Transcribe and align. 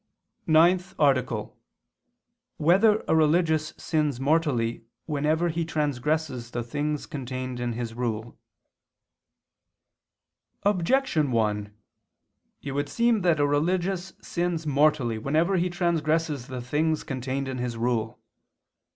_______________________NINTH 0.51 0.95
ARTICLE 0.97 1.37
[II 1.37 1.43
II, 1.43 1.51
Q. 1.51 1.55
186, 2.57 2.57
Art. 2.57 3.05
9] 3.05 3.05
Whether 3.05 3.05
a 3.07 3.15
Religious 3.15 3.73
Sins 3.77 4.19
Mortally 4.19 4.85
Whenever 5.05 5.49
He 5.49 5.63
Transgresses 5.63 6.49
the 6.49 6.63
Things 6.63 7.05
Contained 7.05 7.59
in 7.59 7.73
His 7.73 7.93
Rule? 7.93 8.35
Objection 10.63 11.29
1: 11.29 11.75
It 12.63 12.71
would 12.71 12.89
seem 12.89 13.21
that 13.21 13.39
a 13.39 13.45
religious 13.45 14.13
sins 14.23 14.65
mortally 14.65 15.19
whenever 15.19 15.57
he 15.57 15.69
transgresses 15.69 16.47
the 16.47 16.61
things 16.61 17.03
contained 17.03 17.47
in 17.47 17.59
his 17.59 17.77
rule. 17.77 18.19